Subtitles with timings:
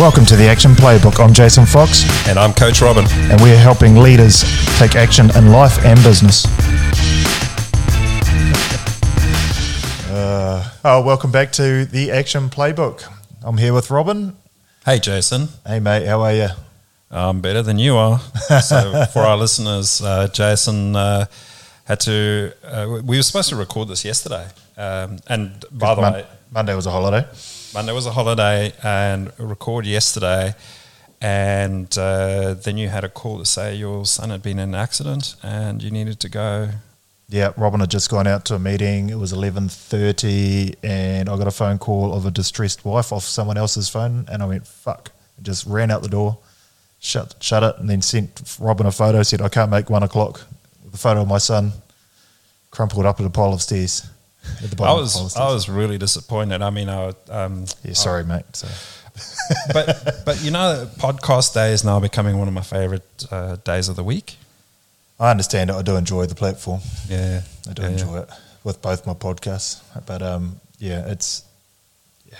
[0.00, 1.22] Welcome to the Action Playbook.
[1.22, 3.04] I'm Jason Fox, And I'm Coach Robin.
[3.30, 4.42] and we're helping leaders
[4.78, 6.46] take action in life and business.
[10.10, 13.04] Uh, oh, welcome back to the Action Playbook.
[13.42, 14.36] I'm here with Robin.
[14.86, 15.48] Hey, Jason.
[15.66, 16.48] Hey, mate, how are you?
[17.10, 18.20] I'm better than you are.
[18.62, 21.26] So, for our listeners, uh, Jason uh,
[21.84, 22.54] had to.
[22.64, 24.48] Uh, we were supposed to record this yesterday.
[24.78, 27.26] Um, and by the Mon- way, Monday was a holiday.
[27.72, 30.54] Monday was a holiday and record yesterday.
[31.20, 34.74] And uh, then you had a call to say your son had been in an
[34.74, 36.70] accident and you needed to go.
[37.28, 39.10] Yeah, Robin had just gone out to a meeting.
[39.10, 43.22] It was eleven thirty, and I got a phone call of a distressed wife off
[43.22, 45.12] someone else's phone, and I went fuck.
[45.38, 46.38] I just ran out the door,
[46.98, 49.22] shut shut it, and then sent Robin a photo.
[49.22, 50.40] Said I can't make one o'clock.
[50.90, 51.72] The photo of my son
[52.72, 54.10] crumpled up at a pile of stairs.
[54.62, 55.36] At the I bottom the was.
[55.36, 56.62] I was really disappointed.
[56.62, 58.44] I mean, I um, yeah, sorry, mate.
[58.52, 58.68] So
[59.72, 63.88] but but you know, podcast day is now becoming one of my favorite uh, days
[63.88, 64.36] of the week.
[65.18, 65.74] I understand it.
[65.74, 66.80] I do enjoy the platform.
[67.08, 68.30] Yeah, I do yeah, enjoy it
[68.64, 69.80] with both my podcasts.
[70.06, 71.44] But um, yeah, it's
[72.30, 72.38] yeah,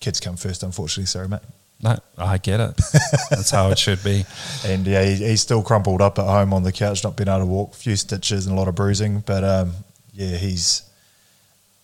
[0.00, 0.62] kids come first.
[0.62, 1.40] Unfortunately, sorry, mate.
[1.82, 2.80] No, I get it.
[3.30, 4.24] That's how it should be.
[4.66, 7.40] And yeah, he, he's still crumpled up at home on the couch, not being able
[7.40, 9.20] to walk, a few stitches and a lot of bruising.
[9.20, 9.72] But um,
[10.14, 10.83] yeah, he's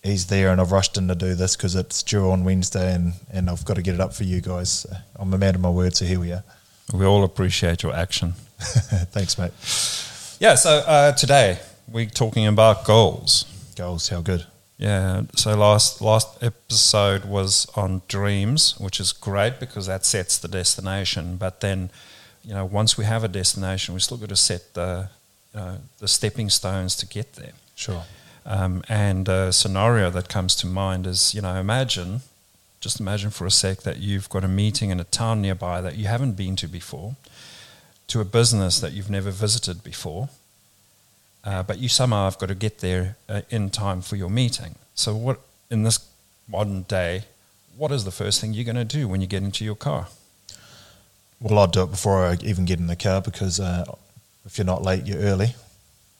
[0.02, 3.14] he's there, and I've rushed in to do this because it's due on Wednesday, and,
[3.32, 4.86] and I've got to get it up for you guys.
[5.16, 6.44] I'm a man of my word, so here we are.
[6.92, 8.32] We all appreciate your action.
[8.58, 9.52] Thanks, mate.
[10.40, 10.54] Yeah.
[10.56, 13.44] So uh, today we're talking about goals.
[13.76, 14.46] Goals, how good.
[14.78, 15.22] Yeah.
[15.36, 21.36] So last last episode was on dreams, which is great because that sets the destination.
[21.36, 21.90] But then,
[22.44, 25.10] you know, once we have a destination, we still got to set the
[25.54, 27.52] you know, the stepping stones to get there.
[27.74, 28.02] Sure.
[28.46, 32.22] Um, and a scenario that comes to mind is, you know, imagine,
[32.80, 35.96] just imagine for a sec that you've got a meeting in a town nearby that
[35.96, 37.16] you haven't been to before,
[38.08, 40.30] to a business that you've never visited before,
[41.44, 44.74] uh, but you somehow have got to get there uh, in time for your meeting.
[44.94, 45.40] So, what
[45.70, 46.06] in this
[46.48, 47.24] modern day,
[47.76, 50.08] what is the first thing you're going to do when you get into your car?
[51.40, 53.84] Well, I'd do it before I even get in the car because uh,
[54.44, 55.54] if you're not late, you're early.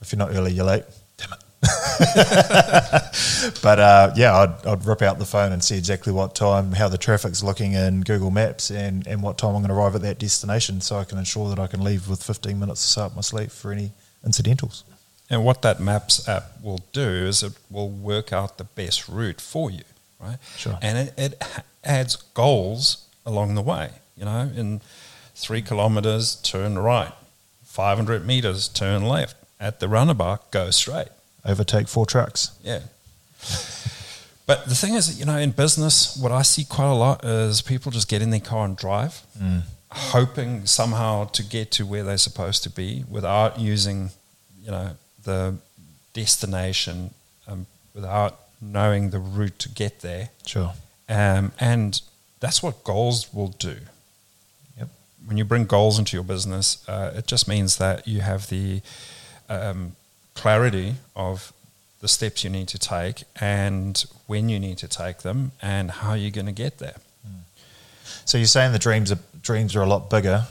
[0.00, 0.84] If you're not early, you're late.
[1.19, 1.44] Damn it.
[3.62, 6.88] but uh, yeah, I'd, I'd rip out the phone and see exactly what time, how
[6.88, 10.03] the traffic's looking in Google Maps, and, and what time I'm going to arrive at
[10.03, 13.15] that destination so I can ensure that I can leave with 15 minutes to start
[13.15, 13.93] my sleep for any
[14.25, 14.84] incidentals.
[15.28, 19.41] And what that Maps app will do is it will work out the best route
[19.41, 19.84] for you,
[20.19, 20.38] right?
[20.56, 20.78] Sure.
[20.81, 21.44] And it, it
[21.84, 23.91] adds goals along the way.
[24.16, 24.81] You know, in
[25.34, 27.12] three kilometers, turn right.
[27.65, 29.37] 500 meters, turn left.
[29.60, 31.09] At the roundabout, go straight.
[31.44, 32.52] Overtake four trucks.
[32.62, 32.80] Yeah.
[34.46, 37.62] But the thing is, you know, in business, what I see quite a lot is
[37.62, 39.22] people just get in their car and drive,
[39.90, 44.10] hoping somehow to get to where they're supposed to be without using,
[44.60, 45.54] you know, the
[46.14, 47.14] destination,
[47.46, 50.30] um, without knowing the route to get there.
[50.44, 50.72] Sure.
[51.08, 52.00] Um, and
[52.40, 53.76] that's what goals will do.
[54.78, 54.88] Yep.
[55.26, 58.82] When you bring goals into your business, uh, it just means that you have the
[59.48, 59.96] um,
[60.40, 61.52] clarity of
[62.00, 66.14] the steps you need to take and when you need to take them and how
[66.14, 66.96] you're going to get there.
[67.26, 67.40] Mm.
[68.24, 70.46] So you're saying the dreams are dreams are a lot bigger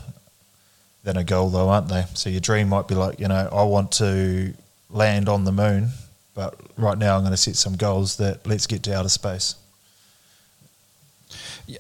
[1.04, 2.04] than a goal, though, aren't they?
[2.14, 4.54] So your dream might be like, you know, I want to
[4.92, 5.90] land on the moon,
[6.36, 9.56] but right now I'm going to set some goals that let's get to outer space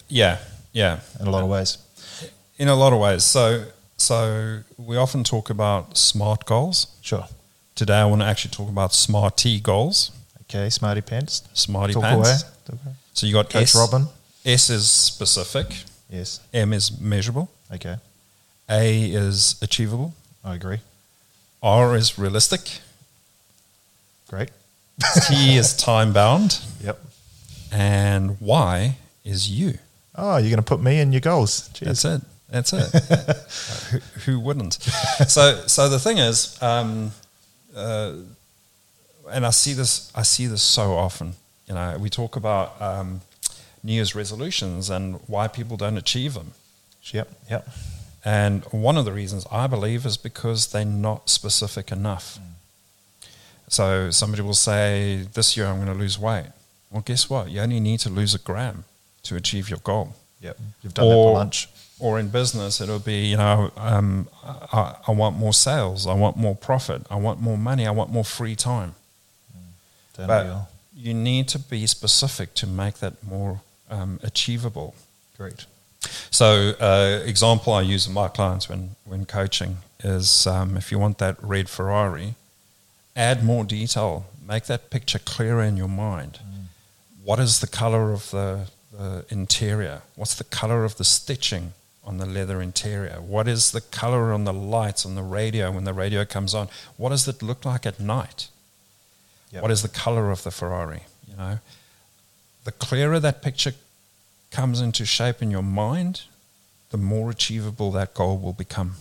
[0.07, 0.37] Yeah,
[0.73, 0.99] yeah.
[1.19, 1.77] in a lot of ways.
[2.57, 3.23] In a lot of ways.
[3.23, 3.65] So,
[3.97, 6.87] so we often talk about smart goals.
[7.01, 7.25] Sure.
[7.79, 11.43] Today, I want to actually talk about smarty goals, Okay, smarty pants.
[11.53, 12.27] smarty Talk pants.
[12.29, 12.37] away.
[12.65, 12.95] Talk away.
[13.13, 14.07] So you got Coach S, Robin.
[14.45, 16.41] S is specific, Yes.
[16.53, 17.95] M is measurable, Okay.
[18.69, 20.13] A is achievable,
[20.43, 20.79] I agree.
[21.63, 22.81] R is realistic,
[24.27, 24.49] Great.
[25.29, 26.99] T is time bound, Yep.
[27.71, 29.77] and Y is you.
[30.15, 31.69] Oh, you're going to put me in your goals.
[31.73, 32.01] Cheers.
[32.01, 32.21] That's it.
[32.49, 33.37] That's it.
[33.91, 33.99] Who,
[34.33, 34.73] who wouldn't?
[35.29, 37.13] So, so the thing is, um,
[37.75, 38.13] uh,
[39.31, 40.11] and I see this.
[40.15, 41.33] I see this so often.
[41.67, 43.21] You know, we talk about um,
[43.83, 46.53] New Year's resolutions and why people don't achieve them.
[47.11, 47.29] Yep.
[47.49, 47.69] Yep.
[48.25, 52.39] And one of the reasons I believe is because they're not specific enough.
[53.67, 56.47] So somebody will say, This year I'm going to lose weight.
[56.91, 57.49] Well, guess what?
[57.49, 58.83] You only need to lose a gram
[59.23, 60.15] to achieve your goal.
[60.41, 60.57] Yep.
[60.81, 61.69] You've done that for lunch.
[61.99, 66.37] Or in business, it'll be, you know, um, I, I want more sales, I want
[66.37, 68.95] more profit, I want more money, I want more free time.
[70.15, 74.95] Don't But you need to be specific to make that more um, achievable.
[75.37, 75.65] Great.
[76.31, 80.99] So, uh, example I use with my clients when when coaching is um, if you
[80.99, 82.35] want that red Ferrari,
[83.15, 86.39] add more detail, make that picture clearer in your mind.
[86.41, 86.65] Mm.
[87.23, 88.67] What is the color of the,
[88.97, 90.01] the interior?
[90.15, 91.73] What's the color of the stitching?
[92.09, 93.21] On the leather interior?
[93.21, 96.67] What is the color on the lights on the radio when the radio comes on?
[96.97, 98.47] What does it look like at night?
[99.51, 99.61] Yep.
[99.61, 101.03] What is the color of the Ferrari?
[101.29, 101.59] You know,
[102.63, 103.73] the clearer that picture
[104.49, 106.23] comes into shape in your mind,
[106.89, 108.95] the more achievable that goal will become.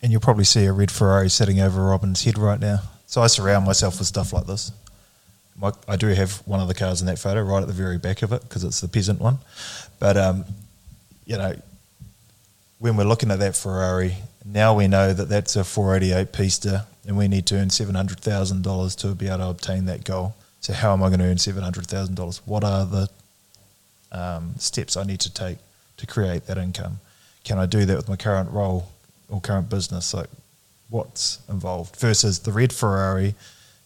[0.00, 2.78] And you'll probably see a red Ferrari sitting over Robin's head right now.
[3.08, 4.70] So I surround myself with stuff like this.
[5.56, 7.98] My, I do have one of the cars in that photo right at the very
[7.98, 9.38] back of it because it's the peasant one.
[9.98, 10.44] But um,
[11.24, 11.54] you know,
[12.78, 17.16] when we're looking at that Ferrari, now we know that that's a 488 Pista and
[17.16, 20.34] we need to earn $700,000 to be able to obtain that goal.
[20.60, 22.40] So, how am I going to earn $700,000?
[22.44, 23.08] What are the
[24.12, 25.58] um, steps I need to take
[25.96, 27.00] to create that income?
[27.44, 28.88] Can I do that with my current role
[29.28, 30.14] or current business?
[30.14, 30.30] Like,
[30.88, 31.96] what's involved?
[31.96, 33.34] Versus the red Ferrari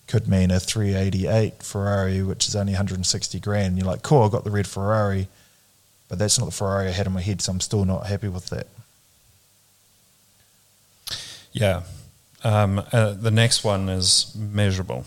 [0.06, 3.78] could mean a 388 Ferrari, which is only 160 grand.
[3.78, 5.28] You're like, cool, I got the red Ferrari
[6.08, 8.28] but that's not the Ferrari I had in my head, so I'm still not happy
[8.28, 8.66] with that.
[11.52, 11.82] Yeah.
[12.44, 15.04] Um, uh, the next one is measurable.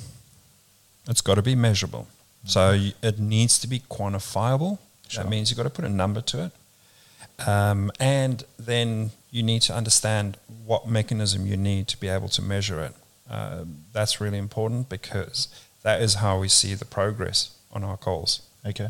[1.07, 2.07] It's got to be measurable.
[2.45, 2.47] Mm-hmm.
[2.47, 4.79] So it needs to be quantifiable.
[5.07, 5.23] Sure.
[5.23, 7.47] That means you've got to put a number to it.
[7.47, 12.41] Um, and then you need to understand what mechanism you need to be able to
[12.41, 12.93] measure it.
[13.29, 13.63] Uh,
[13.93, 15.47] that's really important because
[15.83, 18.41] that is how we see the progress on our goals.
[18.65, 18.89] Okay.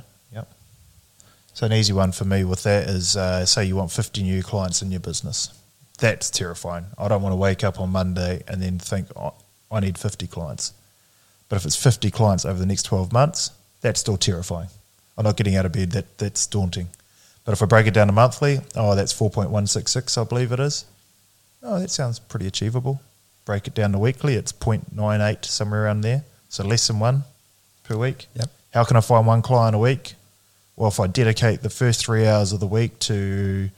[1.59, 4.41] So an easy one for me with that is uh, say you want 50 new
[4.41, 5.49] clients in your business.
[5.99, 6.85] That's terrifying.
[6.97, 9.33] I don't want to wake up on Monday and then think oh,
[9.69, 10.71] I need 50 clients.
[11.49, 13.51] But if it's 50 clients over the next 12 months,
[13.81, 14.69] that's still terrifying.
[15.17, 15.91] I'm not getting out of bed.
[15.91, 16.87] That that's daunting.
[17.43, 20.85] But if I break it down to monthly, oh, that's 4.166, I believe it is.
[21.61, 23.01] Oh, that sounds pretty achievable.
[23.43, 26.23] Break it down to weekly, it's 0.98, somewhere around there.
[26.47, 27.25] So less than one
[27.83, 28.27] per week.
[28.35, 28.49] Yep.
[28.73, 30.13] How can I find one client a week?
[30.79, 33.69] Well, if I dedicate the first three hours of the week to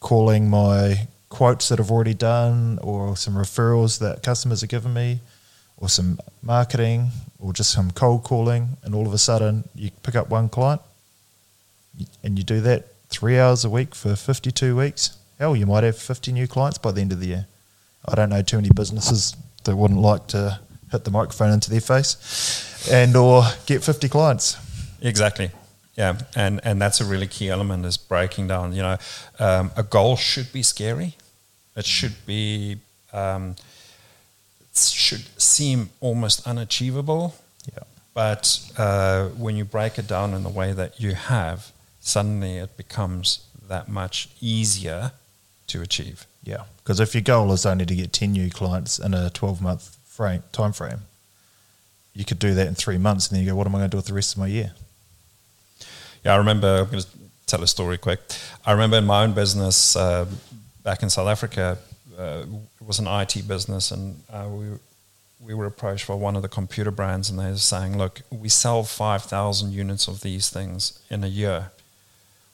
[0.00, 5.20] calling my quotes that I've already done, or some referrals that customers are giving me,
[5.76, 10.16] or some marketing, or just some cold calling, and all of a sudden you pick
[10.16, 10.80] up one client
[12.24, 15.96] and you do that three hours a week for 52 weeks, hell, you might have
[15.96, 17.46] 50 new clients by the end of the year.
[18.08, 20.58] I don't know too many businesses that wouldn't like to
[20.90, 24.56] hit the microphone into their face and or get 50 clients.
[25.00, 25.52] Exactly.
[25.96, 28.72] Yeah, and and that's a really key element is breaking down.
[28.72, 28.96] You know,
[29.38, 31.16] um, a goal should be scary.
[31.76, 32.78] It should be
[33.12, 33.56] um,
[34.60, 37.34] it should seem almost unachievable.
[37.72, 37.84] Yeah.
[38.12, 41.70] But uh, when you break it down in the way that you have,
[42.00, 45.12] suddenly it becomes that much easier
[45.68, 46.26] to achieve.
[46.42, 49.62] Yeah, because if your goal is only to get ten new clients in a twelve
[49.62, 51.02] month frame time frame,
[52.14, 53.90] you could do that in three months, and then you go, "What am I going
[53.90, 54.74] to do with the rest of my year?"
[56.24, 56.78] Yeah, I remember.
[56.78, 57.08] I'm going to
[57.46, 58.20] tell a story quick.
[58.64, 60.24] I remember in my own business uh,
[60.82, 61.76] back in South Africa,
[62.18, 62.44] uh,
[62.80, 64.66] it was an IT business, and uh, we
[65.38, 68.48] we were approached by one of the computer brands, and they were saying, "Look, we
[68.48, 71.70] sell five thousand units of these things in a year.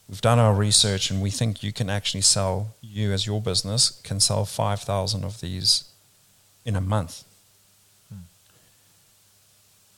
[0.09, 2.75] We've done our research, and we think you can actually sell.
[2.81, 5.85] You as your business can sell five thousand of these
[6.65, 7.23] in a month."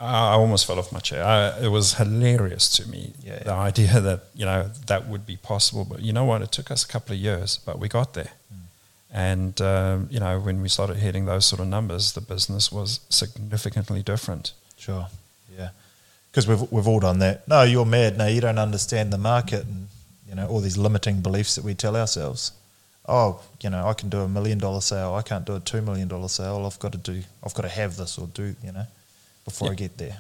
[0.04, 1.24] I almost fell off my chair.
[1.24, 3.44] I, it was hilarious to me yeah, yeah.
[3.44, 5.86] the idea that you know that would be possible.
[5.86, 6.42] But you know what?
[6.42, 8.32] It took us a couple of years, but we got there.
[8.54, 8.60] Mm.
[9.14, 13.00] And um, you know, when we started hitting those sort of numbers, the business was
[13.10, 14.52] significantly different.
[14.78, 15.08] Sure.
[15.58, 15.70] Yeah.
[16.30, 17.48] Because we've we've all done that.
[17.48, 18.18] No, you're mad.
[18.18, 19.88] No, you don't understand the market, and
[20.28, 22.52] you know all these limiting beliefs that we tell ourselves.
[23.08, 25.14] Oh, you know, I can do a million dollar sale.
[25.14, 26.66] I can't do a two million dollar sale.
[26.66, 27.24] I've got to do.
[27.42, 28.54] I've got to have this or do.
[28.62, 28.86] You know
[29.46, 30.20] before I get there.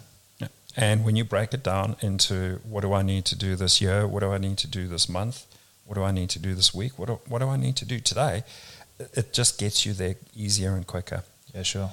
[0.75, 4.07] And when you break it down into what do I need to do this year?
[4.07, 5.45] What do I need to do this month?
[5.85, 6.97] What do I need to do this week?
[6.97, 8.43] What do, what do I need to do today?
[8.99, 11.23] It just gets you there easier and quicker.
[11.53, 11.91] Yeah, sure.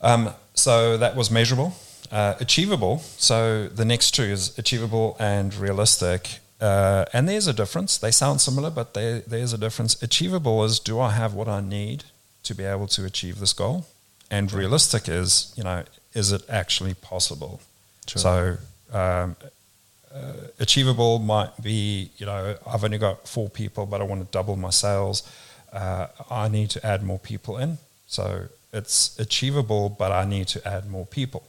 [0.00, 1.74] Um, so that was measurable.
[2.10, 2.98] Uh, achievable.
[3.16, 6.38] So the next two is achievable and realistic.
[6.60, 7.96] Uh, and there's a difference.
[7.96, 10.00] They sound similar, but they, there's a difference.
[10.02, 12.04] Achievable is do I have what I need
[12.42, 13.86] to be able to achieve this goal?
[14.30, 15.84] And realistic is, you know,
[16.20, 17.54] is it actually possible?
[18.08, 18.22] Sure.
[18.26, 18.36] So,
[19.00, 19.36] um,
[20.14, 24.30] uh, achievable might be, you know, I've only got four people, but I want to
[24.38, 25.18] double my sales.
[25.72, 26.06] Uh,
[26.42, 27.78] I need to add more people in.
[28.06, 28.24] So
[28.72, 31.42] it's achievable, but I need to add more people.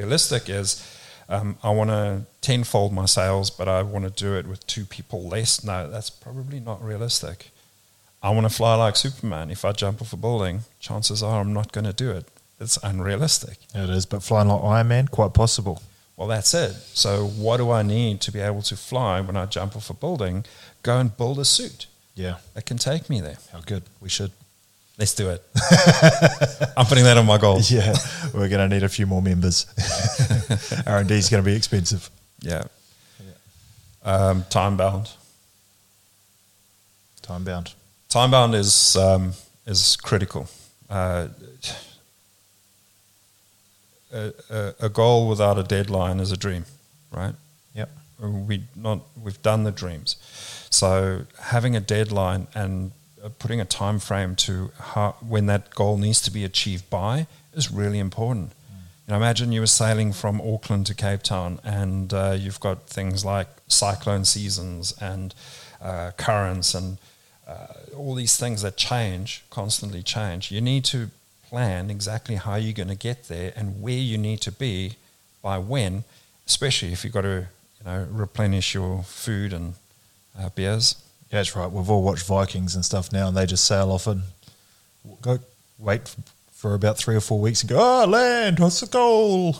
[0.00, 0.68] Realistic is
[1.28, 4.84] Um, I want to tenfold my sales, but I want to do it with two
[4.84, 5.64] people less.
[5.64, 7.50] No, that's probably not realistic.
[8.22, 9.50] I want to fly like Superman.
[9.50, 12.26] If I jump off a building, chances are I'm not going to do it.
[12.62, 13.58] It's unrealistic.
[13.74, 15.82] It is, but flying like Iron Man, quite possible.
[16.16, 16.72] Well, that's it.
[16.94, 19.94] So, what do I need to be able to fly when I jump off a
[19.94, 20.44] building?
[20.82, 22.36] Go and build a suit Yeah.
[22.54, 23.38] that can take me there.
[23.52, 23.82] How good.
[24.00, 24.30] We should.
[24.98, 25.42] Let's do it.
[26.76, 27.70] I'm putting that on my goals.
[27.78, 27.94] Yeah.
[28.34, 29.66] We're going to need a few more members.
[30.86, 32.08] R&D is going to be expensive.
[32.40, 32.64] Yeah.
[34.04, 35.10] Um, time bound.
[37.22, 37.72] Time bound.
[38.08, 39.32] Time bound is um,
[39.66, 40.46] is critical.
[40.90, 41.28] Uh,
[44.12, 46.64] a, a, a goal without a deadline is a dream,
[47.10, 47.34] right?
[47.74, 47.90] Yep.
[48.20, 50.16] we not we've done the dreams
[50.70, 52.92] so having a deadline and
[53.38, 57.70] putting a time frame to how, when that goal needs to be achieved by is
[57.70, 58.52] really important
[59.06, 62.86] you know imagine you were sailing from auckland to cape town and uh, you've got
[62.86, 65.34] things like cyclone seasons and
[65.80, 66.98] uh, currents and
[67.48, 67.66] uh,
[67.96, 71.10] all these things that change constantly change you need to
[71.52, 74.94] plan exactly how you're going to get there and where you need to be
[75.42, 76.02] by when
[76.46, 77.46] especially if you've got to
[77.78, 79.74] you know replenish your food and
[80.38, 80.96] uh, beers.
[81.30, 81.70] Yeah, that's right.
[81.70, 84.22] We've all watched Vikings and stuff now, and they just sail off and
[85.20, 85.40] go
[85.78, 86.14] wait
[86.54, 89.56] for about three or four weeks and go, oh, land, what's the goal?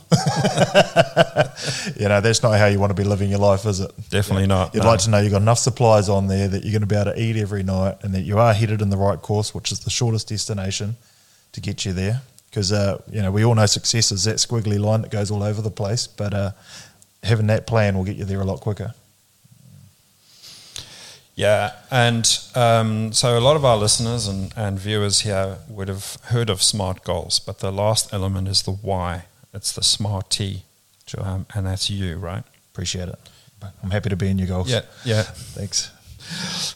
[2.01, 3.91] you know, that's not how you want to be living your life, is it?
[4.09, 4.73] Definitely not.
[4.73, 4.91] You'd no.
[4.91, 7.13] like to know you've got enough supplies on there that you're going to be able
[7.13, 9.81] to eat every night and that you are headed in the right course, which is
[9.81, 10.97] the shortest destination
[11.53, 12.23] to get you there.
[12.51, 15.43] Because, uh, you know, we all know success is that squiggly line that goes all
[15.43, 16.51] over the place, but uh,
[17.23, 18.95] having that plan will get you there a lot quicker.
[21.35, 26.19] Yeah, and um, so a lot of our listeners and, and viewers here would have
[26.25, 29.25] heard of SMART goals, but the last element is the why.
[29.55, 30.63] It's the SMART T,
[31.07, 31.25] Sure.
[31.27, 32.43] um, and that's you, right?
[32.73, 33.19] Appreciate it.
[33.83, 34.71] I'm happy to be in your goals.
[34.71, 35.23] Yeah, yeah.
[35.23, 35.91] Thanks.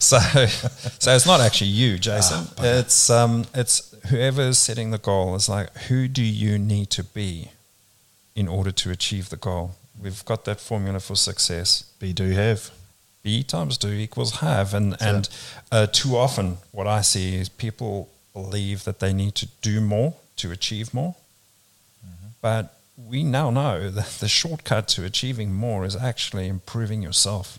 [0.01, 0.19] So,
[0.99, 2.47] so it's not actually you, Jason.
[2.59, 5.35] Ah, it's um, it's whoever's setting the goal.
[5.35, 7.51] Is like, who do you need to be
[8.35, 9.75] in order to achieve the goal?
[10.03, 11.83] We've got that formula for success.
[11.99, 12.71] Be do have.
[13.23, 15.29] be times do equals have and That's and
[15.73, 20.15] uh, too often what i see is people believe that they need to do more
[20.37, 21.15] to achieve more
[22.07, 22.29] Mm-hmm.
[22.41, 22.65] but
[23.11, 27.59] we now know that the shortcut to achieving more is actually improving yourself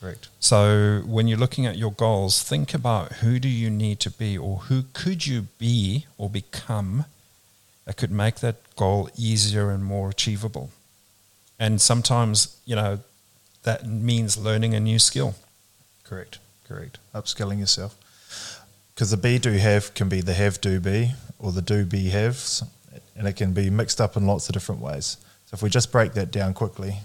[0.00, 0.28] Correct.
[0.38, 4.38] so when you're looking at your goals think about who do you need to be
[4.38, 7.04] or who could you be or become
[7.84, 10.70] that could make that goal easier and more achievable
[11.58, 13.00] and sometimes you know
[13.64, 15.34] that means learning a new skill
[16.08, 16.38] Correct.
[16.66, 16.98] Correct.
[17.14, 17.96] Upskilling yourself.
[18.94, 22.08] Because the be do have can be the have do be or the do be
[22.08, 22.64] haves,
[23.14, 25.18] and it can be mixed up in lots of different ways.
[25.46, 27.00] So if we just break that down quickly,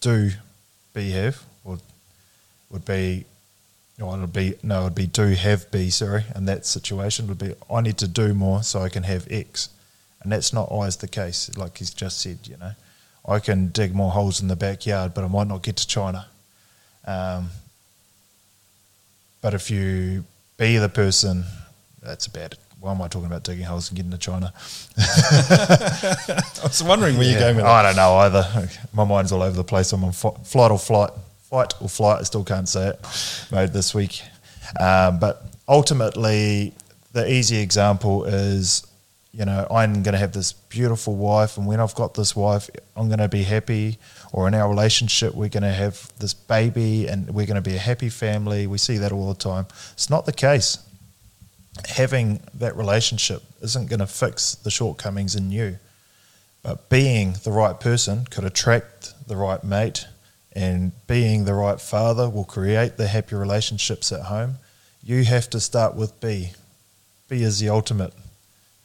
[0.00, 0.30] do
[0.94, 1.42] be have
[2.74, 3.24] would be
[4.02, 7.54] or it'd be no, it'd be do have be, sorry, and that situation would be
[7.72, 9.68] I need to do more so I can have X.
[10.22, 12.72] And that's not always the case, like he's just said, you know.
[13.26, 16.26] I can dig more holes in the backyard, but I might not get to China.
[17.06, 17.50] Um,
[19.40, 20.24] but if you
[20.58, 21.44] be the person,
[22.02, 22.56] that's bad.
[22.80, 24.52] Why am I talking about digging holes and getting to China?
[24.98, 27.30] I was wondering where Yeah.
[27.32, 28.68] you're going with I don't know either.
[28.92, 29.92] My mind's all over the place.
[29.92, 31.10] I'm on flight or flight,
[31.54, 32.20] fight or flight.
[32.20, 34.22] I still can't say it mode this week.
[34.80, 36.74] Um, but ultimately,
[37.12, 38.84] the easy example is,
[39.32, 42.68] you know, I'm going to have this beautiful wife, and when I've got this wife,
[42.96, 43.98] I'm going to be happy.
[44.32, 47.76] Or in our relationship, we're going to have this baby, and we're going to be
[47.76, 48.66] a happy family.
[48.66, 49.66] We see that all the time.
[49.92, 50.78] It's not the case
[51.88, 55.78] having that relationship isn't going to fix the shortcomings in you.
[56.62, 60.06] But being the right person could attract the right mate,
[60.54, 64.58] and being the right father will create the happy relationships at home.
[65.02, 66.52] You have to start with be.
[67.28, 68.12] Be is the ultimate.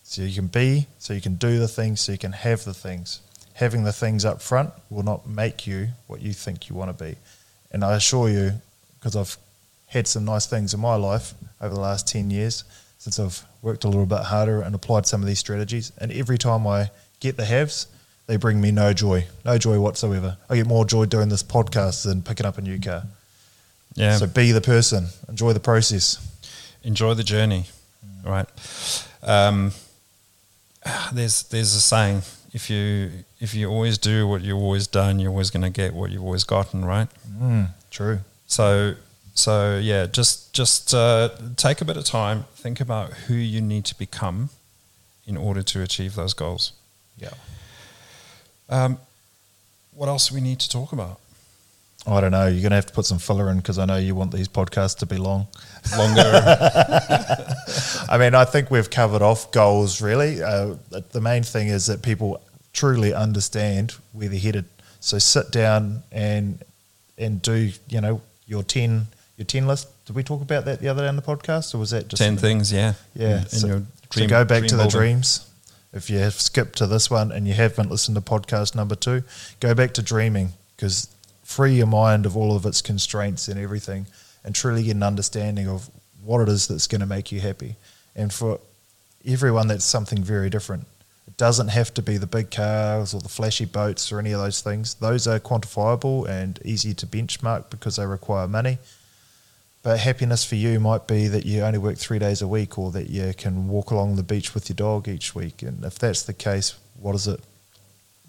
[0.03, 2.73] So you can be, so you can do the things, so you can have the
[2.73, 3.21] things.
[3.53, 7.03] Having the things up front will not make you what you think you want to
[7.03, 7.15] be.
[7.71, 8.53] And I assure you,
[8.95, 9.37] because I've
[9.87, 12.63] had some nice things in my life over the last 10 years
[12.97, 15.91] since I've worked a little bit harder and applied some of these strategies.
[15.97, 17.87] And every time I get the haves,
[18.29, 20.37] they bring me no joy, no joy whatsoever.
[20.51, 23.01] I get more joy doing this podcast than picking up a new car.
[23.95, 24.17] Yeah.
[24.17, 26.23] So be the person, enjoy the process.
[26.83, 27.65] Enjoy the journey,
[28.23, 28.47] right?
[29.23, 29.71] Um,
[31.11, 32.21] there's there's a saying:
[32.53, 33.09] if you
[33.39, 36.23] if you always do what you've always done, you're always going to get what you've
[36.23, 37.07] always gotten, right?
[37.41, 38.19] Mm, true.
[38.45, 38.93] So
[39.33, 43.85] so yeah, just just uh, take a bit of time, think about who you need
[43.85, 44.51] to become
[45.25, 46.73] in order to achieve those goals.
[47.17, 47.33] Yeah.
[48.69, 48.97] Um,
[49.93, 51.19] what else do we need to talk about?
[52.07, 52.47] I don't know.
[52.47, 54.47] You're going to have to put some filler in because I know you want these
[54.47, 55.47] podcasts to be long.
[55.97, 56.21] Longer.
[58.09, 60.41] I mean, I think we've covered off goals really.
[60.41, 60.75] Uh,
[61.11, 64.65] the main thing is that people truly understand where they're headed.
[65.01, 66.63] So sit down and
[67.17, 69.07] and do you know your ten
[69.37, 69.87] your ten list.
[70.05, 72.21] Did we talk about that the other day on the podcast, or was that just
[72.21, 72.93] Ten things, yeah.
[73.13, 73.41] Yeah.
[73.41, 74.99] In, so, your so go back to the building.
[74.99, 75.48] dreams.
[75.91, 79.23] If you have skipped to this one and you haven't listened to podcast number two,
[79.59, 81.07] go back to dreaming because
[81.43, 84.05] free your mind of all of its constraints and everything
[84.43, 85.89] and truly get an understanding of
[86.23, 87.75] what it is that's going to make you happy.
[88.15, 88.59] And for
[89.25, 90.85] everyone, that's something very different.
[91.27, 94.39] It doesn't have to be the big cars or the flashy boats or any of
[94.39, 94.95] those things.
[94.95, 98.77] Those are quantifiable and easy to benchmark because they require money.
[99.81, 102.91] But happiness for you might be that you only work three days a week or
[102.91, 105.61] that you can walk along the beach with your dog each week.
[105.61, 107.39] And if that's the case, what is it?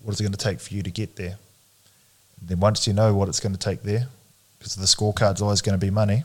[0.03, 1.39] What is it going to take for you to get there?
[2.41, 4.09] Then once you know what it's going to take there,
[4.59, 6.23] because the scorecard's always going to be money,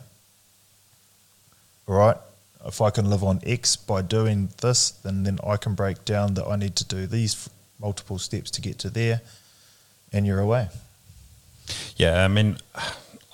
[1.86, 2.16] all right,
[2.64, 6.34] if I can live on X by doing this, then, then I can break down
[6.34, 9.20] that I need to do these multiple steps to get to there,
[10.12, 10.68] and you're away.
[11.96, 12.58] Yeah, I mean,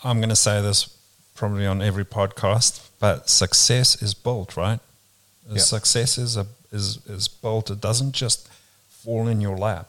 [0.03, 0.97] I'm going to say this
[1.43, 4.79] probably on every podcast, but success is built, right?
[5.51, 5.59] Yeah.
[5.59, 7.69] Success is a is is built.
[7.69, 8.49] It doesn't just
[9.03, 9.89] fall in your lap.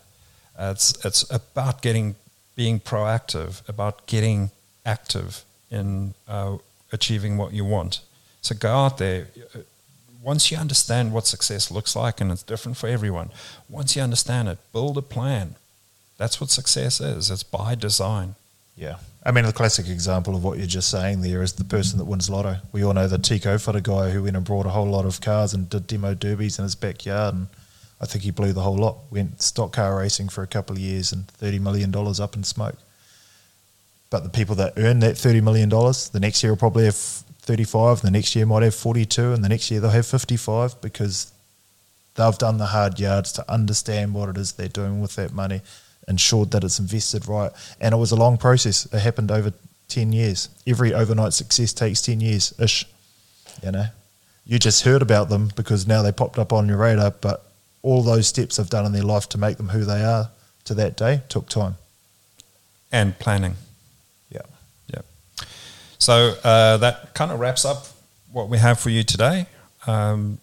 [0.58, 2.16] Uh, it's it's about getting
[2.56, 4.50] being proactive, about getting
[4.84, 6.58] active in uh,
[6.92, 8.00] achieving what you want.
[8.42, 9.28] So go out there.
[10.24, 13.30] Once you understand what success looks like, and it's different for everyone.
[13.70, 15.54] Once you understand it, build a plan.
[16.18, 17.30] That's what success is.
[17.30, 18.34] It's by design.
[18.76, 18.98] Yeah.
[19.26, 22.06] I mean, the classic example of what you're just saying there is the person that
[22.06, 22.58] wins lotto.
[22.72, 25.22] We all know the Tico for guy who went and brought a whole lot of
[25.22, 27.36] cars and did demo derbies in his backyard.
[27.36, 27.48] And
[28.02, 28.98] I think he blew the whole lot.
[29.12, 32.78] Went stock car racing for a couple of years and $30 million up in smoke.
[34.10, 38.02] But the people that earn that $30 million, the next year will probably have 35,
[38.02, 41.32] the next year might have 42, and the next year they'll have 55 because
[42.16, 45.62] they've done the hard yards to understand what it is they're doing with that money,
[46.08, 47.52] ensured that it's invested right.
[47.80, 48.86] And it was a long process.
[48.92, 49.54] It happened over
[49.90, 50.50] 10 years.
[50.68, 52.86] Every overnight success takes 10 years ish.
[53.64, 53.86] You know,
[54.46, 57.46] you just heard about them because now they popped up on your radar, but
[57.82, 60.30] all those steps they've done in their life to make them who they are
[60.66, 61.76] to that day took time.
[62.92, 63.56] and planning.
[64.30, 64.42] Yeah.
[64.88, 65.02] Yeah.
[66.00, 67.88] So uh, that kind of wraps up
[68.32, 69.48] what we have for you today.
[69.88, 70.40] Um,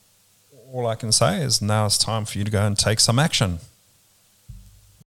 [0.73, 3.19] all I can say is now it's time for you to go and take some
[3.19, 3.59] action.